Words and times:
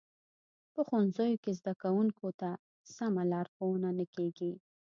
په 0.73 0.81
ښوونځیو 0.87 1.41
کې 1.43 1.51
زده 1.59 1.73
کوونکو 1.81 2.27
ته 2.39 2.49
سمه 2.95 3.23
لارښوونه 3.31 3.89
نه 3.97 4.05
کیږي 4.15 4.51